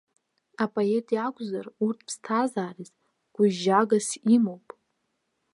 [0.63, 2.91] Апоет иакәзар урҭ ԥсҭазаарас,
[3.35, 4.67] гәыжьжьагас имоуп.